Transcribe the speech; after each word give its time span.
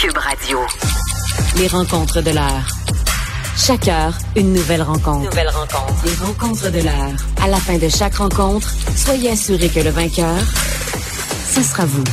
Cube 0.00 0.16
Radio. 0.16 0.58
Les 1.56 1.66
rencontres 1.66 2.22
de 2.22 2.30
l'heure. 2.30 2.66
Chaque 3.56 3.88
heure, 3.88 4.16
une 4.36 4.52
nouvelle 4.52 4.82
rencontre. 4.82 5.28
Nouvelle 5.30 5.48
rencontre. 5.48 6.04
Les 6.04 6.14
rencontres 6.24 6.70
de 6.70 6.84
l'heure. 6.84 7.16
À 7.42 7.48
la 7.48 7.56
fin 7.56 7.78
de 7.78 7.88
chaque 7.88 8.14
rencontre, 8.14 8.72
soyez 8.94 9.30
assurés 9.30 9.68
que 9.68 9.80
le 9.80 9.90
vainqueur, 9.90 10.38
ce 11.52 11.62
sera 11.62 11.84
vous. 11.84 12.04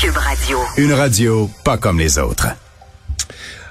Cube 0.00 0.16
Radio. 0.16 0.58
Une 0.76 0.92
radio 0.92 1.50
pas 1.64 1.78
comme 1.78 1.98
les 1.98 2.16
autres. 2.18 2.48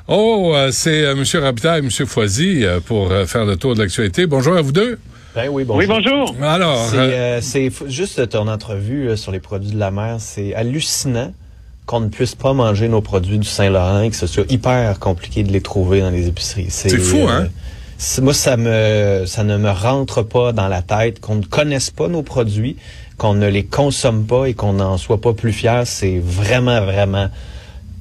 Oh, 0.08 0.52
euh, 0.54 0.72
c'est 0.72 1.06
euh, 1.06 1.16
M. 1.16 1.24
Rapita 1.42 1.78
et 1.78 1.80
M. 1.80 1.90
Foisy 1.90 2.66
euh, 2.66 2.82
pour 2.82 3.10
faire 3.26 3.46
le 3.46 3.56
tour 3.56 3.74
de 3.76 3.82
l'actualité. 3.82 4.28
Bonjour 4.28 4.58
à 4.58 4.62
vous 4.62 4.74
deux. 4.74 5.00
Ben 5.36 5.50
oui, 5.50 5.64
bonjour. 5.64 5.80
Oui, 5.80 5.88
bonjour. 5.88 6.36
Alors, 6.44 6.86
C'est, 6.90 6.98
euh, 6.98 7.40
euh, 7.56 7.70
juste 7.88 8.30
ton 8.30 8.48
entrevue 8.48 9.18
sur 9.18 9.32
les 9.32 9.40
produits 9.40 9.72
de 9.72 9.80
la 9.80 9.90
mer. 9.90 10.18
C'est 10.20 10.54
hallucinant 10.54 11.34
qu'on 11.86 12.00
ne 12.00 12.10
puisse 12.10 12.36
pas 12.36 12.54
manger 12.54 12.88
nos 12.88 13.02
produits 13.02 13.38
du 13.40 13.48
Saint-Laurent 13.48 14.02
et 14.02 14.10
que 14.10 14.16
ce 14.16 14.28
soit 14.28 14.50
hyper 14.52 15.00
compliqué 15.00 15.44
de 15.44 15.52
les 15.52 15.62
trouver 15.62 16.02
dans 16.02 16.10
les 16.12 16.28
épiceries. 16.28 16.68
C'est 16.70 16.98
fou, 16.98 17.28
hein? 17.30 17.48
c'est- 17.98 18.22
moi, 18.22 18.34
ça 18.34 18.56
me, 18.58 19.24
ça 19.26 19.44
ne 19.44 19.58
me 19.58 19.70
rentre 19.70 20.24
pas 20.24 20.52
dans 20.54 20.68
la 20.68 20.82
tête 20.82 21.20
qu'on 21.20 21.36
ne 21.36 21.44
connaisse 21.46 21.90
pas 21.92 22.08
nos 22.08 22.24
produits, 22.24 22.78
qu'on 23.18 23.34
ne 23.34 23.48
les 23.48 23.66
consomme 23.66 24.26
pas 24.26 24.46
et 24.46 24.54
qu'on 24.54 24.74
n'en 24.74 24.98
soit 24.98 25.20
pas 25.22 25.34
plus 25.34 25.52
fier. 25.54 25.86
C'est 25.86 26.20
vraiment, 26.24 26.82
vraiment 26.82 27.28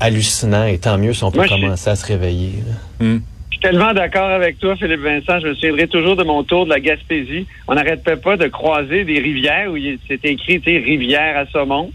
hallucinant. 0.01 0.65
Et 0.65 0.79
tant 0.79 0.99
mieux 0.99 1.13
si 1.13 1.25
on 1.25 1.31
peut 1.31 1.39
Moi, 1.39 1.49
commencer 1.49 1.91
à 1.91 1.97
se 1.97 2.07
réveiller. 2.07 2.53
là. 2.67 3.07
Je 3.07 3.19
suis 3.51 3.61
tellement 3.61 3.93
d'accord 3.93 4.31
avec 4.31 4.59
toi, 4.59 4.77
Philippe 4.77 5.01
Vincent. 5.03 5.41
Je 5.41 5.49
me 5.49 5.55
souviendrai 5.55 5.87
toujours 5.89 6.17
de 6.17 6.25
mon 6.25 6.43
tour 6.43 6.65
de 6.65 6.71
la 6.71 6.81
Gaspésie. 6.81 7.47
On 7.69 7.75
n'arrêtait 7.75 8.17
pas 8.17 8.37
de 8.37 8.47
croiser 8.49 9.05
des 9.05 9.19
rivières 9.19 9.71
où 9.71 9.77
il- 9.77 9.99
c'était 10.09 10.31
écrit, 10.33 10.61
tu 10.61 10.71
sais, 10.71 10.79
rivière 10.79 11.37
à 11.39 11.47
saumon. 11.53 11.91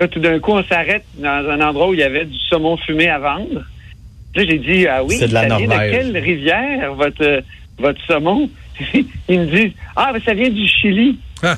Là, 0.00 0.08
tout 0.08 0.18
d'un 0.18 0.40
coup, 0.40 0.52
on 0.52 0.64
s'arrête 0.64 1.04
dans 1.18 1.46
un 1.50 1.60
endroit 1.60 1.90
où 1.90 1.94
il 1.94 2.00
y 2.00 2.02
avait 2.02 2.24
du 2.24 2.38
saumon 2.48 2.78
fumé 2.78 3.08
à 3.10 3.18
vendre. 3.18 3.62
Là, 4.34 4.44
j'ai 4.46 4.58
dit, 4.58 4.86
ah 4.86 5.04
oui, 5.04 5.16
C'est 5.18 5.28
de 5.28 5.34
la 5.34 5.46
ça 5.46 5.56
vient 5.58 5.66
de 5.68 5.90
quelle 5.90 6.16
rivière, 6.16 6.94
votre, 6.94 7.22
euh, 7.22 7.42
votre 7.78 8.00
saumon? 8.06 8.48
Ils 9.28 9.40
me 9.40 9.44
disent, 9.44 9.72
ah, 9.94 10.10
ben, 10.14 10.22
ça 10.24 10.32
vient 10.32 10.48
du 10.48 10.66
Chili. 10.66 11.18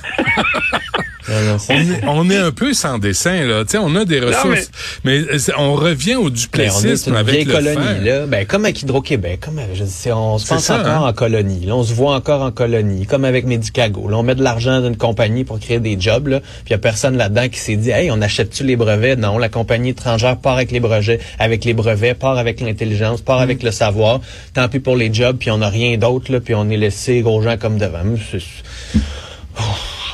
Non, 1.29 1.59
c'est- 1.59 1.73
on, 1.75 1.79
est, 1.79 2.05
on 2.07 2.31
est 2.31 2.37
un 2.37 2.51
peu 2.53 2.75
sans 2.75 2.99
dessin, 2.99 3.45
là. 3.47 3.65
Tu 3.65 3.73
sais, 3.73 3.79
on 3.79 3.95
a 3.97 4.05
des 4.05 4.21
ressources, 4.21 4.71
mais, 5.05 5.19
euh, 5.21 5.39
on 5.59 5.75
revient 5.75 6.17
au 6.17 6.25
on 6.25 6.27
est 6.29 6.31
duplessisme 6.31 7.11
une 7.11 7.17
avec 7.17 7.45
le 7.47 7.53
colonie, 7.53 7.77
fer. 7.77 8.03
là. 8.03 8.27
Ben, 8.27 8.47
comme 8.47 8.65
avec 8.65 8.83
Hydro-Québec, 8.83 9.41
comme, 9.41 9.59
avec- 9.59 9.77
je 9.77 10.11
on 10.13 10.39
se 10.39 10.47
pense 10.47 10.65
ça, 10.65 10.81
encore 10.81 10.87
hein? 11.05 11.09
en 11.09 11.13
colonie. 11.13 11.65
Là, 11.67 11.77
on 11.77 11.85
se 11.85 11.95
voit 11.95 12.15
encore 12.15 12.43
en 12.43 12.51
colonie, 12.51 13.07
comme 13.07 13.25
avec 13.25 13.47
Medicago. 13.47 14.09
Là, 14.09 14.17
on 14.19 14.23
met 14.23 14.35
de 14.35 14.43
l'argent 14.43 14.81
dans 14.81 14.89
une 14.89 14.97
compagnie 14.97 15.45
pour 15.45 15.59
créer 15.61 15.81
des 15.81 15.97
jobs, 16.01 16.27
là. 16.29 16.41
Puis 16.41 16.49
il 16.69 16.71
y 16.73 16.75
a 16.75 16.79
personne 16.79 17.17
là-dedans 17.17 17.49
qui 17.49 17.59
s'est 17.61 17.77
dit, 17.77 17.91
hey, 17.91 18.11
on 18.11 18.21
achète-tu 18.21 18.65
les 18.65 18.77
brevets? 18.77 19.17
Non, 19.17 19.39
la 19.39 19.49
compagnie 19.49 19.91
étrangère 19.91 20.37
part 20.39 20.55
avec 20.55 20.71
les 20.73 20.81
brevets, 20.81 21.21
avec 21.39 21.65
les 21.65 21.75
brevets, 21.75 22.15
part 22.15 22.39
avec 22.39 22.61
l'intelligence, 22.61 23.21
part 23.21 23.39
Mm. 23.41 23.43
avec 23.43 23.63
le 23.63 23.71
savoir. 23.71 24.21
Tant 24.55 24.69
pis 24.69 24.81
pour 24.81 24.97
les 24.97 25.13
jobs, 25.13 25.37
puis 25.39 25.51
on 25.51 25.59
n'a 25.59 25.69
rien 25.69 25.97
d'autre, 25.99 26.33
là, 26.33 26.41
puis 26.41 26.55
on 26.55 26.69
est 26.71 26.77
laissé 26.77 27.23
aux 27.23 27.43
gens 27.43 27.57
comme 27.57 27.79
devant. 27.79 27.99
C'est- 28.31 28.39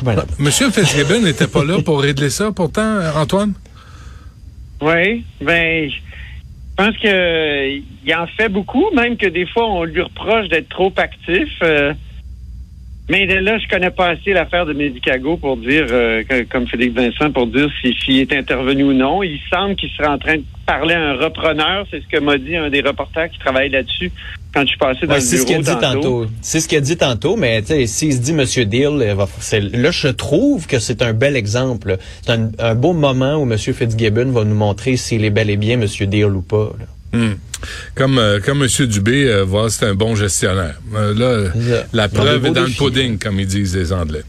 Ben, 0.03 0.17
Monsieur 0.39 0.71
Fitzgibbon 0.71 1.21
n'était 1.23 1.47
pas 1.49 1.65
là 1.65 1.81
pour 1.85 2.01
régler 2.01 2.31
ça, 2.31 2.53
pourtant, 2.53 2.83
euh, 2.83 3.13
Antoine? 3.15 3.55
Oui, 4.81 5.25
ben, 5.41 5.91
je 5.91 5.97
pense 6.77 6.97
que 6.99 7.69
il 7.79 8.15
en 8.15 8.27
fait 8.29 8.49
beaucoup, 8.49 8.87
même 8.95 9.17
que 9.17 9.27
des 9.27 9.47
fois 9.47 9.67
on 9.69 9.85
lui 9.85 10.01
reproche 10.01 10.49
d'être 10.49 10.69
trop 10.69 10.93
actif. 10.97 11.49
euh, 11.63 11.93
mais 13.11 13.27
de 13.27 13.35
là, 13.37 13.59
je 13.59 13.67
connais 13.69 13.91
pas 13.91 14.09
assez 14.11 14.33
l'affaire 14.35 14.67
de 14.67 14.75
Medicago 14.75 15.37
pour 15.39 15.57
dire, 15.57 15.87
euh, 15.91 16.23
que- 16.25 16.43
comme 16.45 16.69
Félix 16.69 16.95
Vincent, 16.95 17.33
pour 17.33 17.47
dire 17.47 17.69
si- 17.81 17.95
s'il 18.05 18.19
est 18.19 18.33
intervenu 18.35 18.85
ou 18.85 18.93
non. 18.93 19.23
Il 19.23 19.41
semble 19.51 19.75
qu'il 19.77 19.89
serait 19.91 20.09
en 20.09 20.19
train 20.19 20.37
de 20.37 20.45
parler 20.69 20.95
à 20.95 21.01
un 21.11 21.15
repreneur. 21.17 21.87
C'est 21.91 22.03
ce 22.03 22.07
que 22.07 22.23
m'a 22.23 22.37
dit 22.39 22.55
un 22.57 22.69
des 22.69 22.83
reporters 22.83 23.31
qui 23.31 23.39
travaille 23.39 23.71
là-dessus 23.71 24.13
quand 24.55 24.61
je 24.63 24.67
suis 24.69 24.79
passé 24.79 25.07
dans 25.07 25.15
Ouais, 25.15 25.21
le 25.21 25.25
c'est 25.25 25.39
ce 25.39 25.47
qu'il 25.47 25.59
bureau 25.63 25.71
a 25.71 25.75
dit 25.75 25.81
tantôt. 25.81 26.27
C'est 26.43 26.61
ce 26.61 26.69
qu'il 26.69 26.79
a 26.79 26.81
dit 26.83 26.97
tantôt, 26.97 27.37
mais 27.37 27.63
tu 27.63 27.69
sais, 27.69 27.87
s'il 27.87 28.13
se 28.13 28.19
dit 28.19 28.33
Monsieur 28.35 28.65
Deal, 28.67 28.91
là, 28.99 29.91
je 29.91 30.09
trouve 30.09 30.67
que 30.67 30.79
c'est 30.79 31.01
un 31.03 31.13
bel 31.15 31.37
exemple. 31.37 31.97
C'est 32.23 32.33
un, 32.33 32.51
un 32.59 32.75
beau 32.75 32.93
moment 32.93 33.37
où 33.37 33.45
Monsieur 33.47 33.73
Fitzgibbon 33.73 34.31
va 34.31 34.45
nous 34.45 34.55
montrer 34.55 34.97
s'il 34.97 35.25
est 35.25 35.31
bel 35.31 35.49
et 35.51 35.57
bien 35.57 35.79
Monsieur 35.79 36.07
Deal 36.07 36.27
ou 36.27 36.43
pas. 36.43 36.71
là. 36.79 36.85
Hmm. 37.19 37.37
Comme 37.95 38.19
euh, 38.19 38.39
comme 38.39 38.59
Monsieur 38.59 38.87
Dubé, 38.87 39.25
euh, 39.25 39.43
voilà, 39.43 39.71
c'est 39.71 39.87
un 39.87 39.95
bon 39.95 40.15
gestionnaire. 40.15 40.79
Euh, 40.95 41.15
là, 41.15 41.83
la 41.95 42.09
preuve 42.09 42.45
est 42.47 42.51
dans 42.51 42.61
le 42.65 42.77
pudding, 42.77 43.19
comme 43.19 43.41
ils 43.41 43.47
disent 43.47 43.75
les 43.75 43.93
Anglais. 43.95 44.23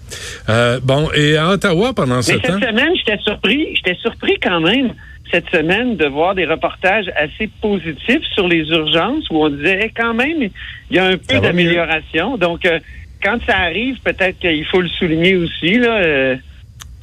Euh, 0.47 0.79
bon, 0.81 1.09
et 1.13 1.35
à 1.35 1.49
Ottawa, 1.49 1.93
pendant 1.93 2.21
ce 2.21 2.31
Mais 2.31 2.39
temps... 2.39 2.57
cette 2.59 2.69
semaine, 2.69 2.93
j'étais 2.95 3.21
surpris, 3.21 3.75
j'étais 3.75 3.97
surpris 4.01 4.37
quand 4.41 4.61
même 4.61 4.93
cette 5.31 5.49
semaine 5.49 5.95
de 5.97 6.05
voir 6.05 6.35
des 6.35 6.45
reportages 6.45 7.09
assez 7.15 7.49
positifs 7.61 8.23
sur 8.33 8.47
les 8.47 8.67
urgences 8.69 9.29
où 9.29 9.43
on 9.43 9.49
disait 9.49 9.79
eh, 9.85 9.91
quand 9.95 10.13
même 10.13 10.41
il 10.89 10.95
y 10.95 10.99
a 10.99 11.05
un 11.05 11.17
peu 11.17 11.39
d'amélioration. 11.41 12.37
Donc 12.37 12.65
euh, 12.65 12.79
quand 13.23 13.37
ça 13.45 13.57
arrive, 13.57 13.97
peut-être 14.03 14.39
qu'il 14.39 14.65
faut 14.65 14.81
le 14.81 14.89
souligner 14.89 15.35
aussi 15.35 15.77
là. 15.77 15.97
euh, 16.01 16.35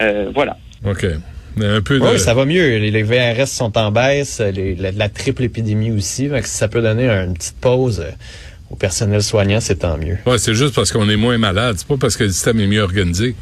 euh, 0.02 0.30
voilà. 0.34 0.56
OK. 0.84 1.04
Un 1.58 1.80
peu 1.80 1.98
de... 1.98 2.04
Oui, 2.04 2.18
ça 2.18 2.34
va 2.34 2.44
mieux. 2.44 2.76
Les, 2.78 2.90
les 2.90 3.02
VRS 3.02 3.46
sont 3.46 3.78
en 3.78 3.90
baisse, 3.90 4.40
les- 4.40 4.74
la, 4.74 4.92
la 4.92 5.08
triple 5.08 5.42
épidémie 5.44 5.90
aussi. 5.90 6.28
Si 6.42 6.48
ça 6.56 6.68
peut 6.68 6.82
donner 6.82 7.08
une 7.08 7.32
petite 7.34 7.56
pause 7.60 8.04
au 8.70 8.76
personnel 8.76 9.22
soignant, 9.22 9.60
c'est 9.60 9.76
tant 9.76 9.96
mieux. 9.96 10.18
Ouais, 10.26 10.36
c'est 10.38 10.52
juste 10.54 10.74
parce 10.74 10.92
qu'on 10.92 11.08
est 11.08 11.16
moins 11.16 11.38
malade. 11.38 11.76
C'est 11.78 11.88
pas 11.88 11.96
parce 11.96 12.16
que 12.16 12.24
le 12.24 12.30
système 12.30 12.60
est 12.60 12.66
mieux 12.66 12.82
organisé. 12.82 13.34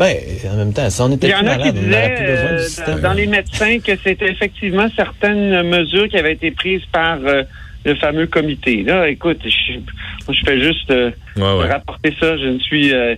Ben, 0.00 0.16
en 0.50 0.56
même 0.56 0.72
temps, 0.72 0.88
si 0.88 1.00
on 1.02 1.12
était 1.12 1.26
Il 1.26 1.30
y 1.30 1.34
en 1.34 1.46
a 1.46 1.56
qui 1.56 1.58
malade, 1.58 1.74
on 1.76 1.82
n'aurait 1.82 2.08
disaient 2.08 2.14
plus 2.16 2.26
besoin 2.26 2.96
euh, 2.96 3.00
dans, 3.00 3.12
les 3.12 3.26
médecins 3.26 3.78
que 3.80 3.92
c'était 4.02 4.30
effectivement 4.30 4.86
certaines 4.96 5.62
mesures 5.68 6.08
qui 6.08 6.16
avaient 6.16 6.32
été 6.32 6.50
prises 6.52 6.86
par 6.90 7.18
euh, 7.26 7.42
le 7.84 7.94
fameux 7.96 8.26
comité. 8.26 8.82
Là, 8.82 9.10
écoute, 9.10 9.40
je, 9.44 9.74
moi, 9.74 10.32
je 10.32 10.40
fais 10.42 10.58
juste 10.58 10.90
euh, 10.90 11.10
Ouais, 11.36 11.42
ouais. 11.42 11.68
rapporter 11.70 12.14
ça. 12.18 12.34
Je 12.38 12.46
ne 12.46 12.58
suis 12.60 12.94
euh, 12.94 13.14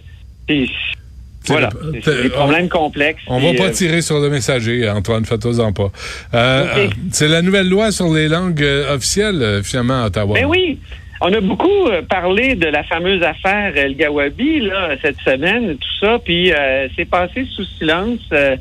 voilà, 1.47 1.71
c'est 2.05 2.23
des 2.23 2.29
on- 2.29 2.31
problèmes 2.31 2.69
complexes. 2.69 3.23
On 3.29 3.39
va 3.39 3.55
pas 3.55 3.69
euh, 3.69 3.71
tirer 3.71 4.03
sur 4.03 4.19
le 4.19 4.29
messager, 4.29 4.89
Antoine, 4.89 5.25
fais-toi-en 5.25 5.73
pas. 5.73 5.91
Euh, 6.35 6.89
c'est 7.13 7.29
la 7.29 7.43
nouvelle 7.43 7.69
loi 7.69 7.93
sur 7.93 8.13
les 8.13 8.27
langues 8.29 8.65
officielles, 8.91 9.61
finalement, 9.63 10.03
à 10.03 10.07
Ottawa. 10.07 10.35
Ben 10.35 10.47
oui. 10.47 10.81
On 11.25 11.33
a 11.33 11.41
beaucoup 11.41 11.87
euh, 11.87 12.03
parlé 12.03 12.57
de 12.57 12.67
la 12.67 12.83
fameuse 12.83 13.23
affaire 13.23 13.77
El 13.77 13.95
Gawabi 13.95 14.61
là, 14.61 14.97
cette 15.01 15.21
semaine, 15.21 15.77
tout 15.77 15.95
ça, 16.07 16.19
puis 16.19 16.53
euh, 16.53 16.89
c'est 16.97 17.05
passé 17.09 17.47
sous 17.55 17.65
silence. 17.79 18.19
euh, 18.33 18.57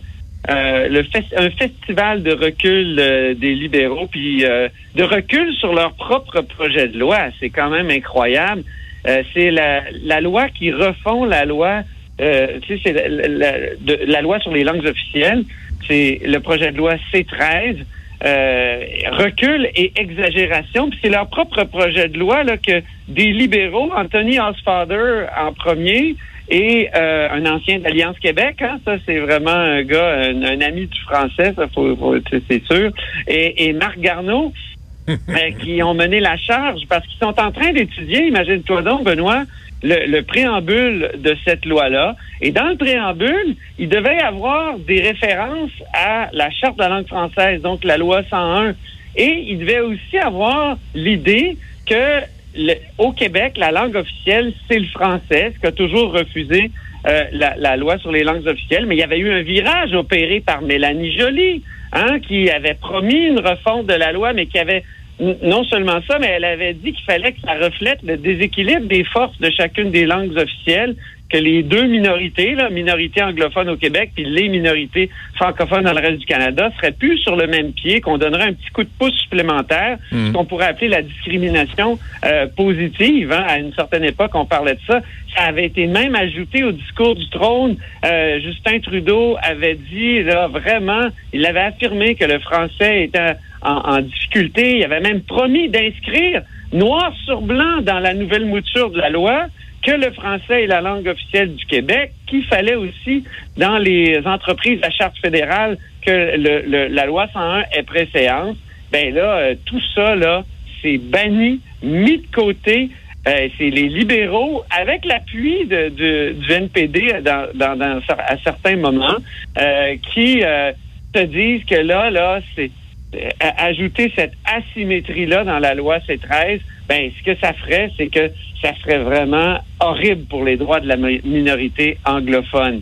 euh, 0.49 0.87
le 0.89 1.03
un 1.37 1.49
festival 1.51 2.23
de 2.23 2.31
recul 2.33 2.97
euh, 2.99 3.33
des 3.35 3.53
libéraux, 3.53 4.07
puis 4.07 4.43
euh, 4.45 4.69
de 4.95 5.03
recul 5.03 5.53
sur 5.55 5.73
leur 5.73 5.93
propre 5.93 6.41
projet 6.41 6.87
de 6.87 6.97
loi. 6.99 7.19
C'est 7.39 7.49
quand 7.51 7.69
même 7.69 7.89
incroyable. 7.91 8.63
Euh, 9.07 9.21
c'est 9.33 9.51
la, 9.51 9.81
la 10.03 10.19
loi 10.21 10.49
qui 10.49 10.71
refond 10.71 11.25
la 11.25 11.45
loi, 11.45 11.81
euh, 12.21 12.59
c'est 12.67 12.91
la, 12.93 13.27
la- 13.27 14.05
la 14.05 14.21
loi 14.21 14.39
sur 14.39 14.51
les 14.51 14.63
langues 14.63 14.85
officielles. 14.85 15.43
C'est 15.87 16.19
le 16.25 16.39
projet 16.39 16.71
de 16.71 16.77
loi 16.77 16.95
C13 17.13 17.77
euh, 18.23 18.83
recul 19.11 19.69
et 19.75 19.91
exagération. 19.95 20.89
Puis 20.89 20.99
c'est 21.01 21.09
leur 21.09 21.27
propre 21.27 21.63
projet 21.63 22.07
de 22.07 22.17
loi 22.19 22.43
là, 22.43 22.57
que 22.57 22.81
des 23.07 23.31
libéraux, 23.31 23.91
Anthony 23.95 24.39
Osfather 24.39 25.27
en 25.37 25.53
premier, 25.53 26.15
et 26.49 26.89
euh, 26.95 27.29
un 27.31 27.45
ancien 27.45 27.79
d'Alliance 27.79 28.19
Québec, 28.19 28.57
hein, 28.61 28.77
ça 28.83 28.95
c'est 29.05 29.19
vraiment 29.19 29.51
un 29.51 29.83
gars, 29.83 30.17
un, 30.25 30.43
un 30.43 30.59
ami 30.61 30.85
du 30.87 30.99
français, 31.01 31.53
ça 31.55 31.67
faut, 31.73 31.95
faut- 31.95 32.15
c'est- 32.29 32.41
c'est 32.49 32.63
sûr, 32.65 32.91
et, 33.27 33.65
et 33.67 33.73
Marc 33.73 33.97
Garneau, 33.99 34.51
euh, 35.09 35.15
qui 35.61 35.81
ont 35.81 35.93
mené 35.93 36.19
la 36.19 36.37
charge 36.37 36.81
parce 36.89 37.05
qu'ils 37.07 37.19
sont 37.19 37.39
en 37.39 37.51
train 37.51 37.71
d'étudier, 37.71 38.27
imagine-toi 38.27 38.81
donc, 38.81 39.03
Benoît, 39.05 39.43
le, 39.83 40.05
le 40.07 40.21
préambule 40.23 41.11
de 41.17 41.35
cette 41.45 41.65
loi-là. 41.65 42.15
Et 42.41 42.51
dans 42.51 42.69
le 42.69 42.75
préambule, 42.75 43.55
il 43.79 43.89
devait 43.89 44.17
y 44.17 44.19
avoir 44.21 44.77
des 44.79 45.01
références 45.01 45.71
à 45.93 46.29
la 46.33 46.49
Charte 46.51 46.77
de 46.77 46.83
la 46.83 46.89
langue 46.89 47.07
française, 47.07 47.61
donc 47.61 47.83
la 47.83 47.97
loi 47.97 48.21
101. 48.29 48.73
Et 49.15 49.45
il 49.49 49.59
devait 49.59 49.79
aussi 49.81 50.17
avoir 50.17 50.77
l'idée 50.95 51.57
que 51.87 52.21
le- 52.55 52.75
au 52.97 53.11
Québec, 53.11 53.53
la 53.57 53.71
langue 53.71 53.95
officielle, 53.95 54.53
c'est 54.69 54.79
le 54.79 54.87
français, 54.87 55.53
ce 55.55 55.59
qu'a 55.59 55.71
toujours 55.71 56.13
refusé 56.13 56.71
euh, 57.07 57.23
la, 57.31 57.55
la 57.57 57.77
loi 57.77 57.97
sur 57.97 58.11
les 58.11 58.23
langues 58.23 58.45
officielles. 58.47 58.85
Mais 58.85 58.95
il 58.95 58.99
y 58.99 59.03
avait 59.03 59.17
eu 59.19 59.31
un 59.31 59.41
virage 59.41 59.93
opéré 59.93 60.39
par 60.41 60.61
Mélanie 60.61 61.17
Joly, 61.17 61.63
hein, 61.93 62.19
qui 62.19 62.49
avait 62.49 62.75
promis 62.75 63.25
une 63.27 63.39
refonte 63.39 63.87
de 63.87 63.93
la 63.93 64.11
loi, 64.11 64.33
mais 64.33 64.45
qui 64.45 64.59
avait 64.59 64.83
non 65.21 65.63
seulement 65.65 66.01
ça, 66.07 66.17
mais 66.19 66.27
elle 66.27 66.45
avait 66.45 66.73
dit 66.73 66.93
qu'il 66.93 67.05
fallait 67.05 67.33
que 67.33 67.41
ça 67.41 67.53
reflète 67.53 67.99
le 68.03 68.17
déséquilibre 68.17 68.87
des 68.87 69.03
forces 69.03 69.39
de 69.39 69.51
chacune 69.51 69.91
des 69.91 70.05
langues 70.05 70.35
officielles, 70.35 70.95
que 71.31 71.37
les 71.37 71.63
deux 71.63 71.85
minorités, 71.85 72.55
la 72.55 72.69
minorité 72.69 73.23
anglophone 73.23 73.69
au 73.69 73.77
Québec 73.77 74.11
puis 74.15 74.25
les 74.25 74.49
minorités 74.49 75.09
francophones 75.35 75.83
dans 75.85 75.93
le 75.93 75.99
reste 76.01 76.19
du 76.19 76.25
Canada, 76.25 76.69
seraient 76.77 76.91
plus 76.91 77.17
sur 77.19 77.35
le 77.35 77.47
même 77.47 77.71
pied, 77.71 78.01
qu'on 78.01 78.17
donnerait 78.17 78.43
un 78.49 78.53
petit 78.53 78.69
coup 78.73 78.83
de 78.83 78.89
pouce 78.99 79.13
supplémentaire, 79.21 79.97
Mm. 80.11 80.27
ce 80.27 80.31
qu'on 80.33 80.45
pourrait 80.45 80.67
appeler 80.67 80.89
la 80.89 81.01
discrimination 81.01 81.97
euh, 82.25 82.47
positive. 82.55 83.31
hein. 83.31 83.43
À 83.47 83.57
une 83.59 83.73
certaine 83.73 84.03
époque, 84.03 84.31
on 84.35 84.45
parlait 84.45 84.73
de 84.75 84.79
ça. 84.87 85.01
Ça 85.35 85.43
avait 85.43 85.65
été 85.65 85.87
même 85.87 86.13
ajouté 86.15 86.63
au 86.63 86.71
discours 86.73 87.15
du 87.15 87.27
trône. 87.29 87.77
Euh, 88.05 88.39
Justin 88.41 88.79
Trudeau 88.79 89.37
avait 89.41 89.75
dit, 89.75 90.21
là, 90.23 90.47
vraiment, 90.47 91.07
il 91.31 91.45
avait 91.45 91.61
affirmé 91.61 92.15
que 92.15 92.25
le 92.25 92.39
français 92.39 93.03
était 93.05 93.33
en, 93.61 93.75
en 93.75 94.01
difficulté. 94.01 94.77
Il 94.79 94.83
avait 94.83 94.99
même 94.99 95.21
promis 95.21 95.69
d'inscrire 95.69 96.41
noir 96.73 97.13
sur 97.25 97.41
blanc 97.41 97.81
dans 97.81 97.99
la 97.99 98.13
nouvelle 98.13 98.45
mouture 98.45 98.89
de 98.91 98.97
la 98.99 99.09
loi 99.09 99.45
que 99.83 99.91
le 99.91 100.11
français 100.11 100.63
est 100.63 100.67
la 100.67 100.81
langue 100.81 101.07
officielle 101.07 101.55
du 101.55 101.65
Québec, 101.65 102.11
qu'il 102.27 102.43
fallait 102.45 102.75
aussi, 102.75 103.23
dans 103.57 103.77
les 103.77 104.19
entreprises 104.25 104.79
à 104.83 104.89
charte 104.91 105.17
fédérale, 105.19 105.77
que 106.05 106.11
le, 106.37 106.61
le- 106.67 106.87
la 106.87 107.05
loi 107.05 107.27
101 107.33 107.63
ait 107.73 107.83
préséance. 107.83 108.57
Ben 108.91 109.13
là, 109.13 109.37
euh, 109.37 109.55
tout 109.65 109.81
ça, 109.95 110.15
là, 110.15 110.43
c'est 110.81 110.97
banni, 110.97 111.61
mis 111.81 112.17
de 112.19 112.27
côté. 112.33 112.89
Euh, 113.27 113.47
c'est 113.57 113.69
les 113.69 113.87
libéraux, 113.87 114.63
avec 114.75 115.05
l'appui 115.05 115.65
de, 115.65 115.89
de- 115.89 116.33
du 116.33 116.51
NPD 116.51 117.21
dans, 117.23 117.47
dans, 117.53 117.75
dans- 117.77 117.99
à 118.17 118.35
certains 118.43 118.77
moments, 118.77 119.17
euh, 119.59 119.95
qui 120.13 120.43
euh, 120.43 120.71
se 121.15 121.21
disent 121.23 121.63
que 121.65 121.75
là, 121.75 122.09
là, 122.09 122.39
c'est 122.55 122.71
euh, 123.13 123.29
ajouter 123.57 124.11
cette 124.15 124.33
asymétrie-là 124.45 125.43
dans 125.43 125.59
la 125.59 125.75
loi 125.75 125.99
C13, 125.99 126.61
ben 126.91 127.09
ce 127.17 127.23
que 127.23 127.35
ça 127.39 127.53
ferait, 127.53 127.89
c'est 127.97 128.07
que 128.17 128.25
ça 128.61 128.71
serait 128.81 128.99
vraiment 129.11 129.51
horrible 129.79 130.25
pour 130.31 130.43
les 130.43 130.57
droits 130.57 130.81
de 130.81 130.87
la 130.93 130.97
mi- 130.97 131.21
minorité 131.23 131.97
anglophone. 132.05 132.81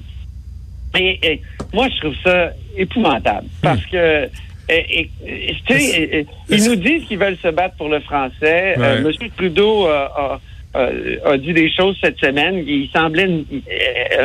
Et, 0.98 1.20
et 1.30 1.42
moi, 1.76 1.88
je 1.94 1.98
trouve 2.02 2.16
ça 2.24 2.38
épouvantable 2.76 3.48
parce 3.62 3.86
que 3.86 4.28
et- 4.72 5.00
et- 5.00 5.10
ils 6.50 6.64
nous 6.70 6.76
disent 6.76 7.04
qu'ils 7.08 7.20
veulent 7.20 7.38
se 7.48 7.50
battre 7.50 7.76
pour 7.78 7.90
le 7.90 8.00
français. 8.00 8.76
Euh, 8.78 8.96
Ouais. 8.96 9.02
Monsieur 9.02 9.30
Trudeau 9.38 9.88
euh, 9.88 10.08
a, 10.24 10.40
a- 10.74 11.32
a 11.34 11.38
dit 11.38 11.54
des 11.54 11.72
choses 11.72 11.96
cette 12.04 12.20
semaine. 12.20 12.56
Il 12.68 12.90
semblait 12.90 13.30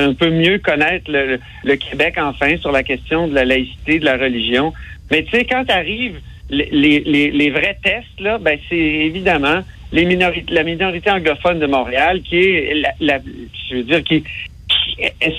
un 0.06 0.14
peu 0.14 0.30
mieux 0.30 0.58
connaître 0.58 1.10
le, 1.10 1.38
le 1.64 1.76
Québec 1.76 2.14
enfin 2.18 2.56
sur 2.58 2.72
la 2.72 2.82
question 2.82 3.28
de 3.28 3.34
la 3.34 3.44
laïcité, 3.44 3.98
de 3.98 4.04
la 4.06 4.16
religion. 4.16 4.72
Mais 5.10 5.22
tu 5.24 5.30
sais, 5.36 5.44
quand 5.44 5.64
arrivent 5.70 6.20
les, 6.50 6.68
les, 6.72 7.30
les, 7.30 7.50
vrais 7.50 7.78
tests, 7.82 8.20
là, 8.20 8.38
ben 8.38 8.58
c'est 8.68 8.76
évidemment 8.76 9.60
les 9.92 10.04
la 10.50 10.62
minorité 10.62 11.10
anglophone 11.10 11.58
de 11.60 11.66
Montréal 11.66 12.20
qui 12.22 12.36
est 12.38 12.74
la, 12.74 12.90
la- 13.00 13.20
je 13.70 13.76
veux 13.76 13.82
dire 13.82 14.02
qui 14.02 14.24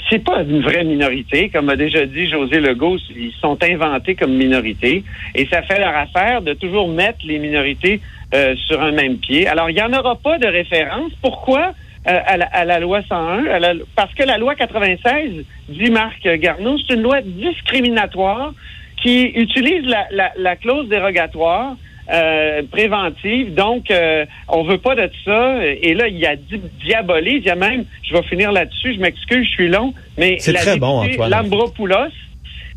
c'est 0.10 0.24
pas 0.24 0.42
une 0.42 0.62
vraie 0.62 0.84
minorité, 0.84 1.50
comme 1.50 1.70
a 1.70 1.76
déjà 1.76 2.06
dit 2.06 2.30
José 2.30 2.60
Legault, 2.60 2.98
ils 3.16 3.32
sont 3.40 3.58
inventés 3.64 4.16
comme 4.16 4.34
minorité, 4.34 5.04
et 5.34 5.46
ça 5.46 5.62
fait 5.62 5.80
leur 5.80 5.96
affaire 5.96 6.42
de 6.42 6.54
toujours 6.54 6.88
mettre 6.90 7.20
les 7.26 7.40
minorités 7.40 8.02
euh, 8.34 8.56
sur 8.68 8.82
un 8.82 8.92
même 8.92 9.18
pied. 9.18 9.48
Alors, 9.48 9.70
il 9.70 9.76
n'y 9.76 9.82
en 9.82 9.94
aura 9.94 10.16
pas 10.18 10.38
de 10.38 10.48
référence. 10.48 11.12
Pourquoi? 11.22 11.74
euh, 12.08 12.20
à, 12.28 12.38
la, 12.38 12.46
à 12.46 12.66
la 12.66 12.80
loi 12.80 13.02
101, 13.10 13.46
à 13.48 13.60
la- 13.60 13.74
parce 13.96 14.14
que 14.14 14.24
la 14.24 14.38
loi 14.38 14.54
96, 14.56 15.44
dit 15.70 15.90
Marc 15.90 16.28
Garneau, 16.28 16.78
c'est 16.78 16.94
une 16.94 17.02
loi 17.02 17.22
discriminatoire 17.22 18.54
qui 19.02 19.24
utilise 19.26 19.86
la, 19.86 20.08
la, 20.12 20.32
la 20.38 20.56
clause 20.56 20.88
dérogatoire 20.90 21.76
euh, 22.12 22.62
préventive. 22.72 23.54
Donc, 23.56 23.90
euh, 23.92 24.26
on 24.48 24.64
veut 24.64 24.78
pas 24.78 24.96
de 24.96 25.10
ça. 25.24 25.58
Et 25.66 25.94
là, 25.96 26.08
il 26.08 26.18
y 26.18 26.26
a 26.26 26.36
di- 26.36 26.62
diabolise. 26.84 27.42
Il 27.44 27.48
y 27.48 27.50
a 27.50 27.56
même, 27.56 27.86
je 28.04 28.14
vais 28.16 28.24
finir 28.24 28.52
là-dessus, 28.52 28.94
je 28.96 29.00
m'excuse, 29.00 29.46
je 29.48 29.52
suis 29.52 29.68
long, 29.70 29.94
mais 30.18 30.38
C'est 30.40 30.52
la 30.52 30.60
très 30.62 30.78
bon, 30.78 31.02
députée 31.02 31.24
Antoine. 31.24 31.44
Lambropoulos, 31.44 32.12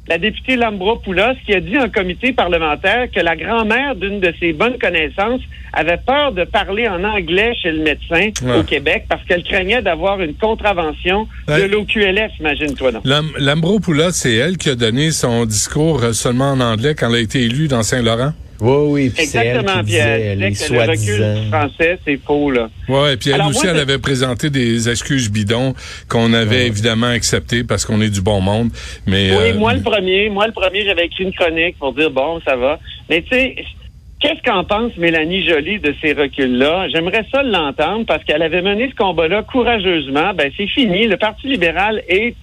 la 0.08 0.18
députée 0.18 0.56
Lambropoulos 0.56 1.34
qui 1.44 1.54
a 1.54 1.60
dit 1.60 1.76
en 1.78 1.88
comité 1.90 2.32
parlementaire 2.32 3.10
que 3.14 3.20
la 3.20 3.36
grand-mère 3.36 3.94
d'une 3.94 4.20
de 4.20 4.32
ses 4.40 4.52
bonnes 4.52 4.78
connaissances 4.78 5.40
avait 5.72 5.98
peur 5.98 6.32
de 6.32 6.44
parler 6.44 6.88
en 6.88 7.04
anglais 7.04 7.54
chez 7.62 7.70
le 7.72 7.82
médecin 7.82 8.30
Ouais. 8.42 8.58
au 8.58 8.62
Québec 8.62 9.04
parce 9.08 9.22
qu'elle 9.24 9.42
craignait 9.44 9.82
d'avoir 9.82 10.20
une 10.20 10.34
contravention 10.34 11.28
Ouais. 11.46 11.60
de 11.60 11.66
l'OQLF, 11.66 12.32
imagine-toi 12.40 12.92
donc. 12.92 13.02
Lam- 13.04 13.30
Lambropoulos, 13.38 14.12
c'est 14.12 14.34
elle 14.34 14.56
qui 14.56 14.70
a 14.70 14.74
donné 14.74 15.10
son 15.10 15.44
discours 15.44 16.02
seulement 16.14 16.52
en 16.52 16.60
anglais 16.60 16.94
quand 16.94 17.08
elle 17.10 17.16
a 17.16 17.20
été 17.20 17.42
élue 17.42 17.68
dans 17.68 17.82
Saint-Laurent? 17.82 18.32
Oui, 18.60 18.76
oui, 18.88 19.10
puis 19.10 19.26
c'est 19.26 19.38
elle 19.46 19.64
qui 19.64 19.82
disait 19.84 20.34
disait 20.36 20.68
le 20.68 20.80
recul 20.80 20.96
du 20.96 21.14
soi-disant. 21.16 21.48
français, 21.50 21.98
c'est 22.04 22.20
faux, 22.26 22.50
là. 22.50 22.68
Ouais, 22.88 23.14
et 23.14 23.16
puis 23.16 23.30
elle 23.30 23.36
Alors, 23.36 23.48
aussi, 23.48 23.64
moi, 23.66 23.74
elle 23.74 23.80
avait 23.80 23.98
présenté 23.98 24.50
des 24.50 24.88
excuses 24.88 25.30
bidons 25.30 25.74
qu'on 26.08 26.32
avait 26.32 26.66
évidemment 26.66 27.06
acceptées 27.06 27.62
parce 27.62 27.84
qu'on 27.84 28.00
est 28.00 28.10
du 28.10 28.20
bon 28.20 28.40
monde. 28.40 28.70
Mais 29.06 29.30
Oui, 29.30 29.50
euh, 29.50 29.54
moi 29.54 29.74
le 29.74 29.82
premier, 29.82 30.28
moi 30.28 30.46
le 30.46 30.52
premier, 30.52 30.84
j'avais 30.84 31.06
écrit 31.06 31.24
une 31.24 31.32
chronique 31.32 31.76
pour 31.78 31.92
dire 31.92 32.10
bon, 32.10 32.40
ça 32.44 32.56
va. 32.56 32.80
Mais 33.08 33.22
tu 33.22 33.28
sais, 33.28 33.54
qu'est-ce 34.20 34.42
qu'en 34.42 34.64
pense 34.64 34.96
Mélanie 34.96 35.46
Joly 35.48 35.78
de 35.78 35.94
ces 36.02 36.12
reculs-là? 36.14 36.88
J'aimerais 36.88 37.24
ça 37.30 37.42
l'entendre 37.44 38.06
parce 38.06 38.24
qu'elle 38.24 38.42
avait 38.42 38.62
mené 38.62 38.90
ce 38.90 38.94
combat-là 38.96 39.44
courageusement. 39.44 40.34
Ben 40.34 40.50
c'est 40.56 40.66
fini. 40.66 41.06
Le 41.06 41.16
Parti 41.16 41.46
libéral 41.46 42.02
est 42.08 42.34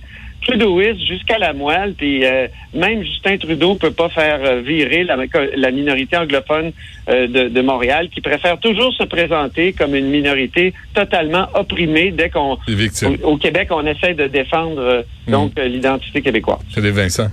trudeauiste 0.46 1.02
jusqu'à 1.06 1.38
la 1.38 1.54
moelle, 1.54 1.94
puis 1.98 2.24
euh, 2.26 2.48
même 2.74 3.04
Justin 3.04 3.38
Trudeau 3.38 3.76
peut 3.76 3.92
pas 3.92 4.10
faire 4.10 4.40
euh, 4.44 4.62
virer 4.62 5.04
la, 5.04 5.18
la 5.56 5.72
minorité 5.72 6.16
anglophone 6.18 6.72
euh, 7.10 7.28
de, 7.28 7.50
de 7.50 7.62
Montréal, 7.62 8.10
qui 8.14 8.22
préfère 8.22 8.60
toujours 8.60 8.94
se 8.94 9.04
présenter 9.04 9.74
comme 9.74 9.96
une 9.96 10.10
minorité 10.10 10.74
totalement 10.94 11.48
opprimée 11.54 12.12
dès 12.12 12.30
qu'on 12.30 12.54
au, 12.54 13.32
au 13.34 13.38
Québec 13.38 13.68
on 13.72 13.86
essaie 13.86 14.14
de 14.14 14.28
défendre 14.28 14.80
euh, 14.80 15.02
donc 15.28 15.52
euh, 15.58 15.68
l'identité 15.68 16.22
québécoise. 16.22 16.60
C'est 16.74 16.82
des 16.82 16.92
Vincent. 16.92 17.30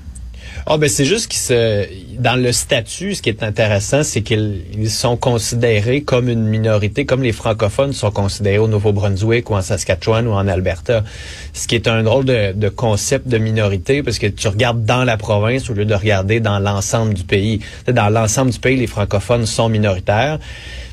Ah 0.66 0.78
ben 0.78 0.88
c'est 0.88 1.04
juste 1.04 1.28
qu'ils 1.28 1.40
se 1.40 1.86
dans 2.18 2.40
le 2.40 2.52
statut, 2.52 3.14
ce 3.14 3.22
qui 3.22 3.30
est 3.30 3.42
intéressant, 3.42 4.02
c'est 4.04 4.22
qu'ils 4.22 4.62
ils 4.74 4.90
sont 4.90 5.16
considérés 5.16 6.02
comme 6.02 6.28
une 6.28 6.44
minorité, 6.44 7.04
comme 7.04 7.22
les 7.22 7.32
francophones 7.32 7.92
sont 7.92 8.10
considérés 8.12 8.58
au 8.58 8.68
Nouveau-Brunswick 8.68 9.50
ou 9.50 9.54
en 9.54 9.62
Saskatchewan 9.62 10.26
ou 10.28 10.32
en 10.32 10.46
Alberta. 10.46 11.02
Ce 11.52 11.66
qui 11.66 11.74
est 11.74 11.88
un 11.88 12.04
drôle 12.04 12.26
de, 12.26 12.68
concept 12.68 13.26
de 13.26 13.38
minorité 13.38 14.02
parce 14.02 14.18
que 14.18 14.28
tu 14.28 14.46
regardes 14.46 14.84
dans 14.84 15.04
la 15.04 15.16
province 15.16 15.68
au 15.68 15.74
lieu 15.74 15.84
de 15.84 15.94
regarder 15.94 16.38
dans 16.38 16.58
l'ensemble 16.58 17.14
du 17.14 17.24
pays. 17.24 17.60
Dans 17.88 18.08
l'ensemble 18.08 18.52
du 18.52 18.60
pays, 18.60 18.76
les 18.76 18.86
francophones 18.86 19.46
sont 19.46 19.68
minoritaires. 19.68 20.38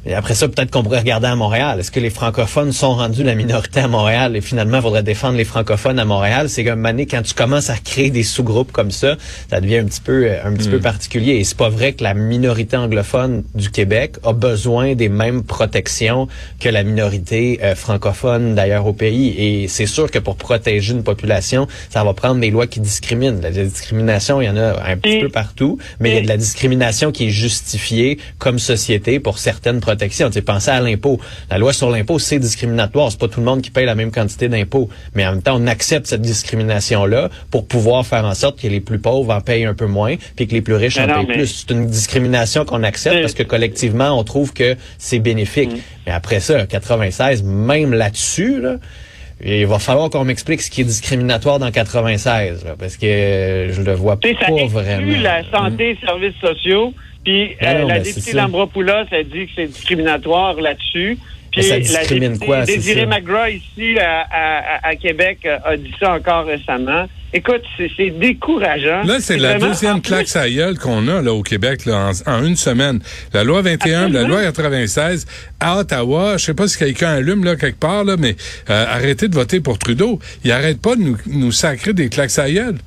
Et 0.05 0.13
après 0.13 0.33
ça, 0.33 0.47
peut-être 0.47 0.71
qu'on 0.71 0.83
pourrait 0.83 0.99
regarder 0.99 1.27
à 1.27 1.35
Montréal. 1.35 1.79
Est-ce 1.79 1.91
que 1.91 1.99
les 1.99 2.09
francophones 2.09 2.71
sont 2.71 2.93
rendus 2.95 3.23
la 3.23 3.35
minorité 3.35 3.81
à 3.81 3.87
Montréal 3.87 4.35
et 4.35 4.41
finalement, 4.41 4.77
il 4.77 4.81
faudrait 4.83 5.03
défendre 5.03 5.37
les 5.37 5.43
francophones 5.43 5.99
à 5.99 6.05
Montréal? 6.05 6.49
C'est 6.49 6.63
comme 6.63 6.85
année, 6.85 7.05
quand 7.05 7.21
tu 7.21 7.33
commences 7.33 7.69
à 7.69 7.77
créer 7.77 8.09
des 8.09 8.23
sous-groupes 8.23 8.71
comme 8.71 8.91
ça, 8.91 9.17
ça 9.49 9.59
devient 9.61 9.77
un 9.77 9.85
petit 9.85 10.01
peu, 10.01 10.25
euh, 10.25 10.37
un 10.45 10.53
petit 10.53 10.69
peu 10.69 10.79
particulier. 10.79 11.33
Et 11.33 11.43
c'est 11.43 11.57
pas 11.57 11.69
vrai 11.69 11.93
que 11.93 12.03
la 12.03 12.13
minorité 12.13 12.77
anglophone 12.77 13.43
du 13.55 13.69
Québec 13.69 14.15
a 14.23 14.33
besoin 14.33 14.95
des 14.95 15.09
mêmes 15.09 15.43
protections 15.43 16.27
que 16.59 16.69
la 16.69 16.83
minorité 16.83 17.59
euh, 17.63 17.75
francophone 17.75 18.55
d'ailleurs 18.55 18.85
au 18.87 18.93
pays. 18.93 19.35
Et 19.37 19.67
c'est 19.67 19.85
sûr 19.85 20.09
que 20.09 20.19
pour 20.19 20.35
protéger 20.37 20.93
une 20.93 21.03
population, 21.03 21.67
ça 21.89 22.03
va 22.03 22.13
prendre 22.13 22.39
des 22.39 22.51
lois 22.51 22.67
qui 22.67 22.79
discriminent. 22.79 23.39
La 23.41 23.51
discrimination, 23.51 24.41
il 24.41 24.45
y 24.45 24.49
en 24.49 24.57
a 24.57 24.81
un 24.89 24.97
petit 24.97 25.17
Et- 25.17 25.21
peu 25.21 25.29
partout, 25.29 25.77
mais 25.99 26.11
il 26.11 26.15
y 26.15 26.17
a 26.19 26.21
de 26.21 26.27
la 26.27 26.37
discrimination 26.37 27.11
qui 27.11 27.25
est 27.27 27.29
justifiée 27.29 28.17
comme 28.37 28.59
société 28.59 29.19
pour 29.19 29.37
certaines 29.39 29.79
Tu 29.95 30.33
sais, 30.33 30.41
pensez 30.41 30.71
à 30.71 30.79
l'impôt. 30.81 31.19
La 31.49 31.57
loi 31.57 31.73
sur 31.73 31.89
l'impôt, 31.89 32.19
c'est 32.19 32.39
discriminatoire. 32.39 33.11
C'est 33.11 33.19
pas 33.19 33.27
tout 33.27 33.39
le 33.39 33.45
monde 33.45 33.61
qui 33.61 33.71
paye 33.71 33.85
la 33.85 33.95
même 33.95 34.11
quantité 34.11 34.47
d'impôts. 34.47 34.89
Mais 35.15 35.25
en 35.25 35.31
même 35.33 35.41
temps, 35.41 35.57
on 35.59 35.67
accepte 35.67 36.07
cette 36.07 36.21
discrimination-là 36.21 37.29
pour 37.51 37.67
pouvoir 37.67 38.05
faire 38.05 38.25
en 38.25 38.33
sorte 38.33 38.59
que 38.61 38.67
les 38.67 38.79
plus 38.81 38.99
pauvres 38.99 39.33
en 39.33 39.41
payent 39.41 39.65
un 39.65 39.73
peu 39.73 39.85
moins, 39.87 40.15
puis 40.35 40.47
que 40.47 40.53
les 40.53 40.61
plus 40.61 40.75
riches 40.75 40.97
Mais 40.97 41.03
en 41.03 41.07
non, 41.07 41.13
payent 41.15 41.25
mais- 41.27 41.33
plus. 41.35 41.65
C'est 41.67 41.73
une 41.73 41.87
discrimination 41.87 42.65
qu'on 42.65 42.83
accepte 42.83 43.15
Mais- 43.15 43.21
parce 43.21 43.33
que 43.33 43.43
collectivement, 43.43 44.17
on 44.17 44.23
trouve 44.23 44.53
que 44.53 44.75
c'est 44.97 45.19
bénéfique. 45.19 45.71
Mm. 45.73 45.79
Mais 46.07 46.11
après 46.13 46.39
ça, 46.39 46.65
96, 46.65 47.43
même 47.43 47.93
là-dessus, 47.93 48.61
là, 48.61 48.75
il 49.43 49.65
va 49.67 49.79
falloir 49.79 50.09
qu'on 50.09 50.25
m'explique 50.25 50.61
ce 50.61 50.69
qui 50.69 50.81
est 50.81 50.85
discriminatoire 50.85 51.59
dans 51.59 51.71
96, 51.71 52.65
là, 52.65 52.75
parce 52.77 52.97
que 52.97 53.69
je 53.71 53.81
le 53.81 53.93
vois 53.93 54.19
pas 54.19 54.27
ça 54.39 54.51
vraiment. 54.67 55.21
la 55.21 55.43
santé 55.49 55.91
et 55.91 55.97
services 56.05 56.35
sociaux. 56.41 56.93
Puis 57.23 57.56
Ben 57.61 57.78
euh, 57.78 57.81
non, 57.81 57.88
la 57.88 57.94
ben, 57.95 58.04
députée. 58.04 58.33
Lambropoulos 58.33 58.92
a 59.11 59.23
dit 59.23 59.45
que 59.47 59.52
c'est 59.56 59.68
discriminatoire 59.68 60.56
là-dessus. 60.56 61.18
Puis 61.52 61.61
Mais 61.61 61.68
ça 61.68 61.73
la 61.76 61.80
discrimine 61.80 62.33
députée 62.33 62.45
quoi, 62.45 62.66
c'est 62.66 62.76
Désirée? 62.76 63.06
McGraw 63.07 63.47
ici 63.47 63.97
à, 63.99 64.21
à- 64.31 64.88
à 64.90 64.95
Québec 64.95 65.40
a 65.66 65.76
dit 65.78 65.92
ça 65.99 66.14
encore 66.14 66.45
récemment. 66.45 67.07
Écoute, 67.33 67.61
c'est 67.78 67.90
c'est 67.97 68.09
décourageant. 68.11 69.04
Là, 69.04 69.19
c'est 69.19 69.38
la 69.38 69.57
deuxième 69.59 70.02
plus, 70.02 70.09
claque 70.09 70.35
à 70.35 70.49
gueule 70.49 70.78
qu'on 70.80 71.07
a 71.07 71.21
là 71.23 71.33
au 71.33 71.42
Québec 71.44 71.85
là, 71.85 72.11
en, 72.28 72.31
en 72.31 72.45
une 72.45 72.56
semaine. 72.56 72.99
La 73.33 73.44
loi 73.44 73.61
21, 73.64 74.09
la 74.09 74.21
Absolument. 74.21 74.28
loi 74.30 74.44
96, 74.52 75.26
à 75.59 75.78
Ottawa, 75.80 76.38
je 76.38 76.45
sais 76.45 76.54
pas 76.54 76.68
si 76.68 76.78
quelqu'un 76.78 77.09
allume 77.16 77.44
là 77.44 77.56
quelque 77.56 77.80
part 77.80 78.04
là, 78.04 78.16
mais 78.18 78.35
euh, 78.69 78.85
arrêtez 78.88 79.28
de 79.28 79.33
voter 79.35 79.59
pour 79.59 79.78
Trudeau. 79.80 80.19
Il 80.44 80.52
arrête 80.52 80.80
pas 80.81 80.95
de 80.95 81.02
nous, 81.02 81.18
nous 81.28 81.52
sacrer 81.52 81.94
des 81.94 82.09
claques 82.09 82.38
à 82.38 82.49
gueule. 82.49 82.78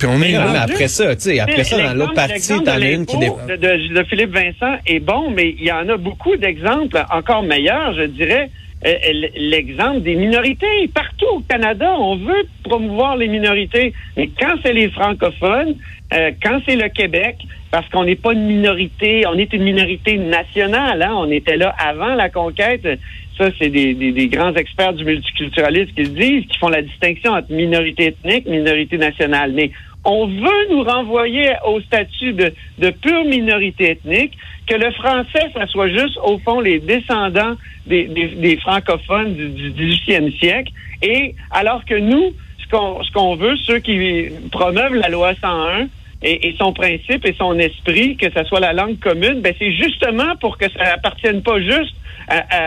Puis 0.00 0.08
on 0.08 0.14
est 0.16 0.18
Mais 0.18 0.32
Non, 0.32 0.44
là. 0.46 0.52
mais 0.52 0.58
après 0.72 0.88
ça, 0.88 1.14
tu 1.14 1.22
sais, 1.22 1.38
après 1.40 1.62
ça, 1.62 1.76
dans 1.76 1.94
l'autre 1.94 2.14
L'exemple- 2.16 2.64
partie, 2.64 2.64
t'en 2.64 2.86
as 2.86 2.90
une 2.90 3.06
qui 3.06 3.16
de, 3.18 3.56
de- 3.56 3.94
de 3.94 4.02
Philippe 4.04 4.30
Vincent 4.32 4.76
est 4.86 4.98
bon, 4.98 5.30
mais 5.30 5.50
il 5.58 5.64
y 5.64 5.70
en 5.70 5.88
a 5.88 5.96
beaucoup 5.96 6.34
d'exemples 6.36 7.00
encore 7.12 7.42
meilleurs, 7.44 7.92
je 7.94 8.02
dirais. 8.04 8.50
euh, 8.86 8.94
l'exemple 9.36 10.00
des 10.00 10.14
minorités. 10.14 10.88
Partout 10.94 11.26
au 11.36 11.40
Canada, 11.40 11.94
on 11.98 12.16
veut 12.16 12.46
promouvoir 12.64 13.14
les 13.18 13.28
minorités. 13.28 13.92
Mais 14.16 14.30
quand 14.40 14.54
c'est 14.64 14.72
les 14.72 14.88
francophones, 14.88 15.74
euh, 16.14 16.30
quand 16.42 16.60
c'est 16.66 16.76
le 16.76 16.88
Québec, 16.88 17.36
parce 17.70 17.86
qu'on 17.90 18.04
n'est 18.04 18.16
pas 18.16 18.32
une 18.32 18.46
minorité, 18.46 19.24
on 19.26 19.36
est 19.36 19.52
une 19.52 19.64
minorité 19.64 20.16
nationale. 20.16 21.02
Hein? 21.02 21.12
On 21.14 21.30
était 21.30 21.58
là 21.58 21.74
avant 21.78 22.14
la 22.14 22.30
conquête. 22.30 22.88
Ça, 23.36 23.48
c'est 23.58 23.68
des, 23.68 23.92
des, 23.94 24.28
grands 24.28 24.54
experts 24.54 24.94
du 24.94 25.04
multiculturalisme 25.04 25.92
qui 25.94 26.02
le 26.02 26.08
disent, 26.08 26.46
qui 26.46 26.58
font 26.58 26.68
la 26.68 26.80
distinction 26.82 27.32
entre 27.32 27.52
minorité 27.52 28.06
ethnique, 28.06 28.46
minorité 28.46 28.96
nationale. 28.98 29.52
Mais 29.54 29.70
on 30.04 30.26
veut 30.26 30.66
nous 30.70 30.82
renvoyer 30.82 31.52
au 31.66 31.80
statut 31.80 32.32
de, 32.32 32.90
pure 32.90 33.24
minorité 33.24 33.90
ethnique, 33.90 34.36
que 34.66 34.74
le 34.74 34.90
français, 34.92 35.50
ça 35.54 35.66
soit 35.66 35.88
juste, 35.88 36.18
au 36.24 36.38
fond, 36.38 36.60
les 36.60 36.78
descendants 36.78 37.54
des, 37.86 38.58
francophones 38.62 39.34
du, 39.34 39.70
du 39.70 39.72
18e 39.72 40.36
siècle. 40.38 40.72
Et 41.02 41.34
alors 41.50 41.84
que 41.84 41.94
nous, 41.94 42.32
ce 42.58 43.12
qu'on 43.12 43.34
veut, 43.36 43.56
ceux 43.56 43.78
qui 43.78 44.28
promeuvent 44.50 44.94
la 44.94 45.08
loi 45.08 45.32
101, 45.40 45.88
et, 46.22 46.54
son 46.58 46.72
principe 46.72 47.24
et 47.24 47.32
son 47.32 47.58
esprit, 47.58 48.16
que 48.16 48.26
ce 48.30 48.44
soit 48.44 48.60
la 48.60 48.72
langue 48.72 48.98
commune, 48.98 49.40
ben 49.40 49.54
c'est 49.58 49.72
justement 49.72 50.36
pour 50.40 50.58
que 50.58 50.70
ça 50.70 50.94
appartienne 50.94 51.42
pas 51.42 51.60
juste 51.60 51.94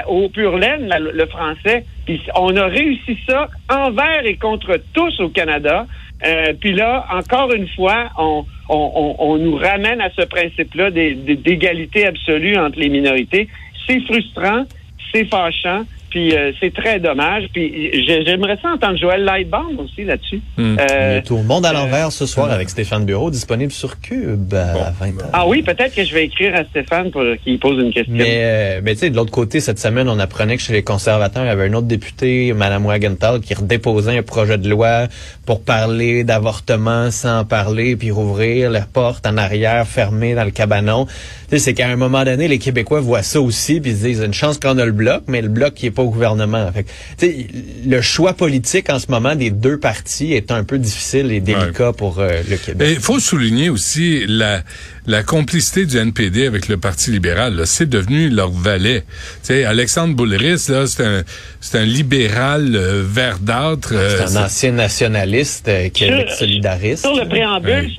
au 0.07 0.27
pur 0.27 0.57
laine, 0.57 0.93
le 0.99 1.25
français. 1.27 1.85
Puis 2.05 2.21
on 2.35 2.55
a 2.57 2.65
réussi 2.65 3.17
ça 3.27 3.47
envers 3.69 4.25
et 4.25 4.35
contre 4.35 4.81
tous 4.93 5.19
au 5.19 5.29
Canada. 5.29 5.85
Euh, 6.25 6.53
puis 6.59 6.73
là, 6.73 7.05
encore 7.11 7.51
une 7.53 7.67
fois, 7.67 8.09
on, 8.17 8.45
on, 8.69 9.15
on, 9.19 9.37
nous 9.37 9.55
ramène 9.55 9.99
à 9.99 10.09
ce 10.11 10.21
principe-là 10.23 10.89
d'égalité 10.89 12.05
absolue 12.05 12.57
entre 12.57 12.79
les 12.79 12.89
minorités. 12.89 13.49
C'est 13.85 13.99
frustrant, 14.01 14.63
c'est 15.11 15.25
fâchant, 15.25 15.83
puis 16.13 16.35
euh, 16.35 16.51
c'est 16.59 16.71
très 16.71 16.99
dommage. 16.99 17.45
Puis 17.51 18.05
j'aimerais 18.05 18.59
ça 18.61 18.69
entendre 18.69 18.99
Joël 18.99 19.23
Lightbound 19.23 19.79
aussi 19.79 20.03
là-dessus. 20.03 20.41
Hmm. 20.57 20.75
Euh, 20.79 21.21
tout 21.25 21.37
le 21.37 21.43
monde 21.43 21.65
à 21.65 21.73
l'envers 21.73 22.11
ce 22.11 22.27
soir 22.27 22.51
avec 22.51 22.69
Stéphane 22.69 23.03
Bureau, 23.03 23.31
disponible 23.31 23.71
sur 23.71 23.99
Cube 23.99 24.53
à 24.53 24.91
20h. 24.91 25.23
Ah 25.33 25.47
oui, 25.47 25.63
peut-être 25.63 25.95
que 25.95 26.03
je 26.03 26.13
vais 26.13 26.25
écrire 26.25 26.55
à 26.55 26.65
Stéphane 26.65 27.09
pour 27.09 27.23
qu'il 27.43 27.57
pose 27.57 27.83
une 27.83 27.91
question. 27.91 28.13
Mais, 28.13 28.41
euh, 28.43 28.81
mais 28.83 28.93
tu 28.93 28.99
sais, 28.99 29.09
de 29.09 29.15
l'autre 29.15 29.31
côté, 29.31 29.59
cette 29.59 29.79
semaine, 29.79 30.07
on 30.07 30.19
apprenait 30.19 30.55
que 30.55 30.61
chez 30.61 30.73
les 30.73 30.83
conservateurs, 30.83 31.45
il 31.45 31.47
y 31.47 31.49
avait 31.49 31.67
un 31.67 31.73
autre 31.73 31.87
député, 31.87 32.53
Mme 32.53 32.85
Wagenthal, 32.85 33.39
qui 33.39 33.55
redéposait 33.55 34.15
un 34.15 34.21
projet 34.21 34.59
de 34.59 34.69
loi 34.69 35.07
pour 35.47 35.63
parler 35.63 36.23
d'avortement 36.23 37.09
sans 37.09 37.43
parler, 37.43 37.95
puis 37.95 38.11
rouvrir 38.11 38.69
les 38.69 38.81
portes 38.81 39.25
en 39.25 39.37
arrière, 39.37 39.87
fermées 39.87 40.35
dans 40.35 40.45
le 40.45 40.51
cabanon. 40.51 41.07
Tu 41.49 41.57
sais, 41.57 41.59
c'est 41.59 41.73
qu'à 41.73 41.87
un 41.87 41.95
moment 41.95 42.23
donné, 42.23 42.47
les 42.47 42.59
Québécois 42.59 43.01
voient 43.01 43.23
ça 43.23 43.41
aussi, 43.41 43.81
puis 43.81 43.91
ils 43.91 43.97
se 43.97 44.03
disent, 44.03 44.21
une 44.21 44.33
chance 44.33 44.59
qu'on 44.59 44.77
a 44.77 44.85
le 44.85 44.91
bloc, 44.91 45.23
mais 45.27 45.41
le 45.41 45.47
bloc 45.47 45.73
qui 45.73 45.87
est 45.87 45.91
pas 45.91 46.02
au 46.03 46.09
gouvernement. 46.09 46.71
Fait, 46.71 47.47
le 47.85 48.01
choix 48.01 48.33
politique 48.33 48.89
en 48.89 48.99
ce 48.99 49.09
moment 49.09 49.35
des 49.35 49.49
deux 49.49 49.79
partis 49.79 50.33
est 50.33 50.51
un 50.51 50.63
peu 50.63 50.77
difficile 50.77 51.31
et 51.31 51.39
délicat 51.39 51.93
pour 51.93 52.19
euh, 52.19 52.41
le 52.49 52.57
Québec. 52.57 52.89
Il 52.91 53.01
faut 53.01 53.19
souligner 53.19 53.69
aussi 53.69 54.25
la, 54.27 54.61
la 55.05 55.23
complicité 55.23 55.85
du 55.85 55.97
NPD 55.97 56.45
avec 56.45 56.67
le 56.67 56.77
Parti 56.77 57.11
libéral. 57.11 57.65
C'est 57.65 57.89
devenu 57.89 58.29
leur 58.29 58.51
valet. 58.51 59.03
sais, 59.41 59.65
Alexandre 59.65 60.15
Boulris, 60.15 60.59
c'est 60.59 61.77
un, 61.77 61.85
libéral 61.85 62.75
euh, 62.75 63.03
verdâtre. 63.05 63.89
c'est 63.89 64.37
un 64.37 64.41
euh, 64.41 64.45
ancien 64.45 64.71
nationaliste 64.71 65.69
qui 65.93 66.05
est 66.05 66.29
solidariste. 66.29 67.05
Sur 67.05 67.15
le 67.15 67.27
préambule, 67.27 67.89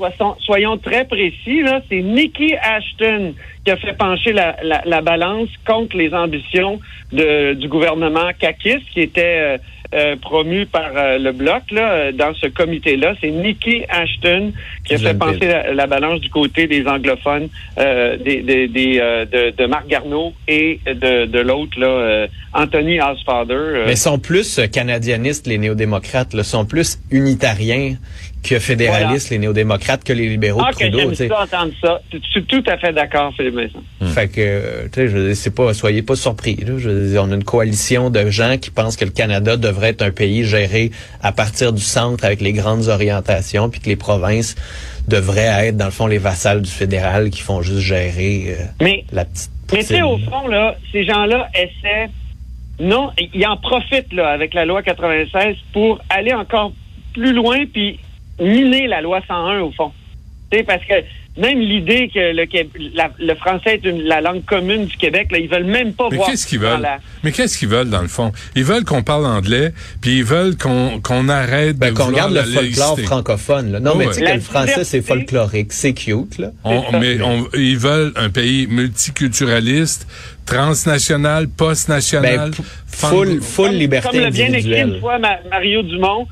soyons, 0.45 0.79
très 0.79 1.05
précis, 1.07 1.61
c'est 1.89 2.03
Nikki 2.03 2.55
Ashton 2.57 3.35
qui 3.64 3.71
a 3.71 3.76
fait 3.76 3.94
pencher 3.94 4.33
la, 4.33 4.56
la, 4.62 5.00
balance 5.00 5.49
contre 5.66 5.97
les 5.97 6.12
ambitions 6.12 6.80
de, 7.12 7.54
du 7.54 7.68
gouvernement 7.68 8.30
Kakis, 8.38 8.85
qui 8.92 9.00
était 9.00 9.23
euh, 9.23 9.59
euh, 9.94 10.16
promu 10.16 10.66
par 10.66 10.90
euh, 10.94 11.18
le 11.18 11.33
bloc 11.33 11.62
là, 11.71 12.12
dans 12.12 12.35
ce 12.35 12.47
comité-là. 12.49 13.14
C'est 13.21 13.30
Nikki 13.30 13.85
Ashton 13.88 14.52
qui 14.85 14.94
a 14.94 14.99
fait 14.99 15.14
pencher 15.14 15.62
la, 15.73 15.87
balance 15.87 16.21
du 16.21 16.28
côté 16.28 16.66
des 16.66 16.87
anglophones, 16.87 17.49
des, 17.78 18.42
des, 18.42 18.68
de, 18.68 19.50
de, 19.50 19.66
Marc 19.66 19.87
Garneau 19.87 20.35
et 20.47 20.80
de, 20.87 21.25
de 21.25 21.38
l'autre 21.38 21.78
là, 21.80 22.26
Anthony 22.52 23.00
Osfather. 23.00 23.85
Mais 23.87 23.97
sont 23.97 24.18
plus 24.18 24.61
canadianistes 24.71 25.47
les 25.47 25.56
néo-démocrates, 25.56 26.42
sont 26.42 26.66
plus 26.66 26.99
unitariens 27.11 27.97
que 28.45 28.59
fédéralistes, 28.59 29.31
les 29.31 29.39
néo-démocrates, 29.39 30.05
que 30.05 30.13
les 30.13 30.29
libéraux 30.29 30.63
de 30.65 30.73
Trudeau. 30.73 30.99
Je 31.13 31.25
entendre 31.25 31.73
ça. 31.83 32.01
Je 32.13 32.19
suis 32.31 32.45
tout 32.45 32.63
à 32.67 32.77
fait 32.77 32.93
d'accord, 32.93 33.33
Philippe. 33.37 33.73
Hmm. 34.01 34.07
Fait 34.07 34.29
que, 34.29 34.85
tu 34.85 34.91
sais, 34.95 35.09
je 35.09 35.35
sais 35.35 35.51
pas, 35.51 35.73
soyez 35.75 36.03
pas 36.03 36.15
surpris. 36.15 36.57
Là. 36.57 36.75
Je 36.79 37.19
on 37.19 37.31
a 37.31 37.35
une 37.35 37.45
coalition 37.45 38.11
de 38.11 38.31
gens 38.31 38.57
qui 38.59 38.71
pensent 38.71 38.97
que 38.97 39.05
le 39.05 39.11
Canada 39.11 39.57
devrait 39.57 39.91
être 39.91 40.03
un 40.03 40.11
pays 40.11 40.45
géré 40.45 40.91
à 41.23 41.33
partir 41.33 41.73
du 41.73 41.83
centre 41.83 42.25
avec 42.25 42.41
les 42.41 42.53
grandes 42.53 42.89
orientations, 42.89 43.71
puis 43.71 43.81
que 43.81 43.89
les 43.89 43.97
provinces 43.97 44.57
devraient 45.09 45.69
être, 45.69 45.77
dans 45.77 45.87
le 45.87 45.91
fond, 45.91 46.07
les 46.07 46.19
vassals 46.19 46.63
du 46.63 46.71
fédéral 46.71 47.31
qui 47.31 47.41
font 47.41 47.63
juste 47.63 47.81
gérer 47.81 48.57
euh, 48.81 48.87
la 49.13 49.25
petite. 49.25 49.51
Mais 49.73 49.81
tu 49.81 49.87
sais, 49.87 50.03
au 50.03 50.19
fond, 50.19 50.47
là, 50.47 50.77
ces 50.93 51.05
gens-là 51.05 51.49
essaient 51.55 52.11
non, 52.81 53.11
ils 53.17 53.47
en 53.47 53.57
profitent 53.57 54.13
là 54.13 54.29
avec 54.29 54.53
la 54.53 54.65
loi 54.65 54.83
96 54.83 55.57
pour 55.73 56.01
aller 56.11 56.33
encore 56.33 56.73
plus 57.13 57.33
loin 57.33 57.65
puis 57.73 58.01
miner 58.41 58.87
la 58.87 59.00
loi 59.00 59.21
101 59.26 59.61
au 59.61 59.73
fond. 59.73 59.93
parce 60.67 60.85
que 60.85 60.95
même 61.37 61.59
l'idée 61.59 62.11
que 62.14 62.33
le, 62.33 62.47
le 63.19 63.35
français 63.35 63.81
est 63.83 63.87
la 63.87 64.21
langue 64.21 64.45
commune 64.45 64.87
du 64.87 64.97
Québec, 64.97 65.33
là, 65.33 65.38
ils 65.38 65.49
veulent 65.49 65.64
même 65.64 65.93
pas 65.93 66.09
Mais 66.11 66.17
voir. 66.17 66.31
Qu'est-ce 66.31 66.47
qu'ils 66.47 66.61
veulent? 66.61 66.87
Mais 67.25 67.33
qu'est-ce 67.33 67.59
qu'ils 67.59 67.69
veulent 67.69 67.91
dans 67.91 68.03
le 68.03 68.09
fond? 68.09 68.31
Ils 68.55 68.62
veulent 68.62 68.85
qu'on 68.85 69.03
parle 69.03 69.26
anglais, 69.26 69.73
puis 70.00 70.19
ils 70.19 70.25
veulent 70.25 70.57
qu'on 70.57 71.00
qu'on 71.00 71.29
arrête 71.29 71.76
ben, 71.76 71.93
de 71.93 71.99
qu'on 71.99 72.07
regarde 72.07 72.35
le 72.35 72.43
folklore 72.43 73.00
francophone. 73.00 73.73
Là. 73.73 73.81
Non, 73.81 73.97
mais 73.97 74.07
tu 74.07 74.14
sais 74.14 74.23
que 74.23 74.33
le 74.33 74.41
français 74.41 74.85
c'est 74.85 75.03
folklorique, 75.03 75.73
c'est 75.73 75.93
cute 75.93 76.38
là. 76.38 76.50
mais 76.93 77.19
ils 77.55 77.79
veulent 77.79 78.12
un 78.14 78.31
pays 78.31 78.69
multiculturaliste, 78.69 80.07
transnational, 80.47 81.49
post-national, 81.49 82.50
ben, 82.50 82.64
full, 82.87 83.41
full 83.43 83.73
liberté 83.73 84.09
Comme 84.09 84.21
l'a 84.21 84.31
bien 84.31 84.53
écrit 84.53 84.83
une 84.83 85.00
fois 85.00 85.19
Mario 85.19 85.83
Dumont, 85.83 86.29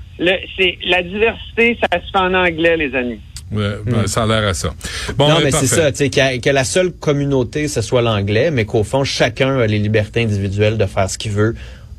c'est 0.56 0.78
la 0.84 1.02
diversité, 1.02 1.78
ça 1.80 2.00
se 2.00 2.10
fait 2.10 2.18
en 2.18 2.34
anglais, 2.34 2.76
les 2.76 2.94
amis. 2.94 3.20
Ouais, 3.50 3.76
ben, 3.84 4.02
hmm. 4.02 4.06
ça 4.06 4.22
a 4.22 4.26
l'air 4.26 4.48
à 4.48 4.54
ça. 4.54 4.72
Bon, 5.16 5.28
non, 5.28 5.36
ben, 5.36 5.44
mais 5.44 5.50
c'est 5.50 5.66
ça, 5.66 5.92
tu 5.92 6.08
sais, 6.10 6.10
que 6.10 6.50
la 6.50 6.64
seule 6.64 6.92
communauté, 6.92 7.68
ce 7.68 7.82
soit 7.82 8.00
l'anglais, 8.00 8.50
mais 8.50 8.64
qu'au 8.64 8.82
fond, 8.82 9.04
chacun 9.04 9.58
a 9.58 9.66
les 9.66 9.78
libertés 9.78 10.22
individuelles 10.22 10.78
de 10.78 10.86
faire 10.86 11.10
ce 11.10 11.18
qu'il 11.18 11.32
veut 11.32 11.54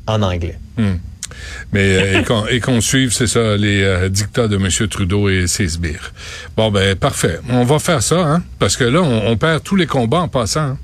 en 0.06 0.22
anglais. 0.22 0.58
Hmm. 0.76 0.96
Mais 1.72 1.96
euh, 2.20 2.46
et 2.50 2.60
qu'on 2.60 2.80
suive, 2.80 3.12
c'est 3.12 3.26
ça, 3.26 3.56
les 3.56 3.82
euh, 3.82 4.08
dictats 4.08 4.48
de 4.48 4.56
M. 4.56 4.68
Trudeau 4.88 5.28
et 5.28 5.46
ses 5.46 5.68
sbires. 5.68 6.12
Bon, 6.56 6.70
ben 6.70 6.96
parfait. 6.96 7.38
On 7.48 7.64
va 7.64 7.78
faire 7.78 8.02
ça, 8.02 8.20
hein, 8.20 8.42
parce 8.58 8.76
que 8.76 8.84
là, 8.84 9.00
on, 9.02 9.36
perd 9.36 9.62
tous 9.62 9.76
les 9.76 9.86
combats 9.86 10.20
en 10.20 10.28
passant. 10.28 10.60
Hein. 10.60 10.78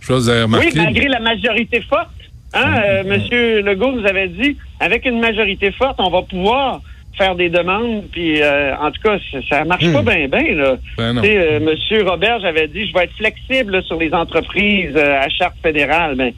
Je 0.00 0.12
vous 0.12 0.30
ai 0.30 0.42
remarqué. 0.42 0.68
Oui, 0.68 0.76
malgré 0.76 1.08
la 1.08 1.20
majorité 1.20 1.80
forte. 1.82 2.08
Hein, 2.52 2.82
euh, 2.84 3.04
Monsieur 3.04 3.62
Legault 3.62 3.92
nous 3.92 4.06
avait 4.06 4.28
dit, 4.28 4.56
avec 4.84 5.06
une 5.06 5.18
majorité 5.18 5.72
forte, 5.72 5.96
on 5.98 6.10
va 6.10 6.20
pouvoir 6.22 6.82
faire 7.16 7.34
des 7.36 7.48
demandes, 7.48 8.04
puis 8.12 8.42
euh, 8.42 8.76
en 8.76 8.90
tout 8.90 9.00
cas, 9.02 9.16
ça, 9.48 9.64
marche 9.64 9.90
pas 9.90 10.02
bien, 10.02 10.26
hmm. 10.26 10.30
bien. 10.30 10.54
Là. 10.54 10.76
Ben 10.98 11.18
euh, 11.24 11.60
Monsieur 11.60 12.04
Robert, 12.04 12.40
j'avais 12.40 12.68
dit, 12.68 12.86
je 12.86 12.92
vais 12.92 13.04
être 13.04 13.16
flexible 13.16 13.82
sur 13.84 13.98
les 13.98 14.12
entreprises 14.12 14.96
à 14.96 15.28
charte 15.30 15.56
fédérale. 15.62 16.16
Mais 16.16 16.34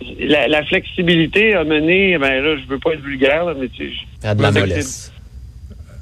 ben, 0.00 0.48
la, 0.48 0.64
flexibilité 0.64 1.54
a 1.54 1.62
mené, 1.62 2.18
ben 2.18 2.42
là, 2.42 2.56
je 2.56 2.66
veux 2.68 2.78
pas 2.78 2.94
être 2.94 3.02
vulgaire, 3.02 3.44
mais 3.58 3.68
tu, 3.68 3.92
à 4.24 4.34
de 4.34 4.42
la 4.42 4.50
mollesse. 4.50 5.12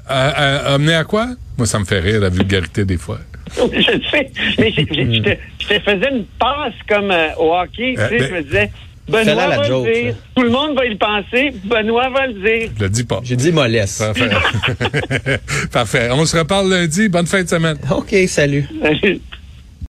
À, 0.07 0.77
mener 0.79 0.95
à 0.95 1.03
quoi? 1.03 1.27
Moi, 1.57 1.67
ça 1.67 1.77
me 1.77 1.85
fait 1.85 1.99
rire, 1.99 2.21
la 2.21 2.29
vulgarité, 2.29 2.83
des 2.83 2.97
fois. 2.97 3.19
je 3.55 4.09
sais, 4.09 4.31
mais 4.57 4.71
je, 4.71 5.21
te, 5.21 5.79
faisais 5.79 6.09
une 6.11 6.25
passe 6.39 6.73
comme 6.89 7.13
au 7.37 7.53
hockey, 7.53 7.95
tu 7.95 8.01
sais, 8.01 8.17
ben 8.17 8.27
je 8.27 8.33
me 8.33 8.41
disais, 8.41 8.71
Benoît 9.07 9.47
va 9.47 9.67
le 9.67 9.93
dire. 9.93 10.15
Tout 10.35 10.43
le 10.43 10.49
monde 10.49 10.75
va 10.75 10.85
y 10.85 10.95
penser. 10.95 11.53
Benoît 11.63 12.09
va 12.09 12.27
le 12.27 12.33
dire. 12.33 12.69
Je 12.77 12.83
le 12.83 12.89
dis 12.89 13.03
pas. 13.03 13.19
J'ai 13.23 13.35
dit 13.35 13.51
mollesse. 13.51 13.99
Parfait. 13.99 14.29
Parfait. 15.71 16.09
On 16.11 16.25
se 16.25 16.37
reparle 16.37 16.69
lundi. 16.69 17.09
Bonne 17.09 17.27
fin 17.27 17.43
de 17.43 17.49
semaine. 17.49 17.77
OK, 17.91 18.15
salut. 18.27 18.67
Salut. 18.81 19.21